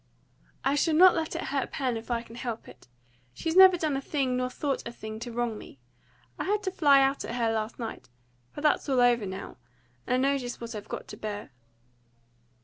"I 0.65 0.73
shall 0.73 0.95
not 0.95 1.13
let 1.13 1.35
it 1.35 1.43
hurt 1.53 1.69
Pen, 1.71 1.95
if 1.95 2.09
I 2.09 2.23
can 2.23 2.35
help 2.35 2.67
it. 2.67 2.87
She's 3.35 3.55
never 3.55 3.77
done 3.77 3.95
a 3.95 4.01
thing 4.01 4.35
nor 4.35 4.49
thought 4.49 4.81
a 4.87 4.91
thing 4.91 5.19
to 5.19 5.31
wrong 5.31 5.59
me. 5.59 5.77
I 6.39 6.45
had 6.45 6.63
to 6.63 6.71
fly 6.71 7.01
out 7.01 7.23
at 7.23 7.35
her 7.35 7.51
last 7.53 7.77
night; 7.77 8.09
but 8.55 8.63
that's 8.63 8.89
all 8.89 8.99
over 8.99 9.27
now, 9.27 9.57
and 10.07 10.15
I 10.15 10.17
know 10.17 10.39
just 10.39 10.59
what 10.59 10.73
I've 10.73 10.89
got 10.89 11.07
to 11.09 11.17
bear." 11.17 11.51